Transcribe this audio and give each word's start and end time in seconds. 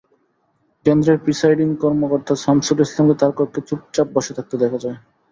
কেন্দ্রের 0.85 1.17
প্রিসাইডিং 1.23 1.69
কর্মকর্তা 1.81 2.33
সামছুল 2.43 2.77
ইসলামকে 2.81 3.15
তাঁর 3.21 3.33
কক্ষে 3.37 3.61
চুপচাপ 3.67 4.07
বসে 4.15 4.31
থাকতে 4.37 4.55
দেখা 4.63 4.77
যায়। 4.83 4.97